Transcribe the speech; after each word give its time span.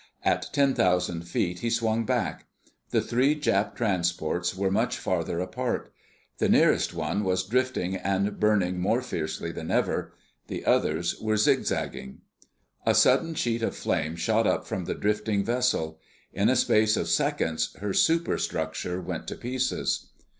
At 0.25 0.49
ten 0.51 0.73
thousand 0.73 1.27
feet 1.27 1.59
he 1.59 1.69
swung 1.69 2.05
back. 2.05 2.47
The 2.89 3.01
three 3.01 3.35
Jap 3.39 3.75
transports 3.75 4.55
were 4.55 4.71
much 4.71 4.97
farther 4.97 5.39
apart. 5.39 5.93
The 6.39 6.49
nearest 6.49 6.91
one 6.91 7.23
was 7.23 7.43
drifting 7.43 7.97
and 7.97 8.39
burning 8.39 8.79
more 8.79 9.03
fiercely 9.03 9.51
than 9.51 9.69
ever. 9.69 10.11
The 10.47 10.65
others 10.65 11.19
were 11.19 11.37
zig 11.37 11.65
zagging. 11.65 12.21
A 12.83 12.95
sudden 12.95 13.35
sheet 13.35 13.61
of 13.61 13.75
flame 13.75 14.15
shot 14.15 14.47
up 14.47 14.65
from 14.65 14.85
the 14.85 14.95
drifting 14.95 15.43
vessel. 15.45 15.99
In 16.33 16.49
a 16.49 16.55
space 16.55 16.97
of 16.97 17.07
seconds 17.07 17.75
her 17.79 17.93
superstructure 17.93 18.99
went 18.99 19.27
to 19.27 19.35
pieces. 19.35 20.07